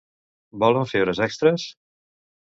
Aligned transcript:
Volen 0.63 0.89
fer 0.93 1.03
hores 1.03 1.21
extres? 1.27 1.69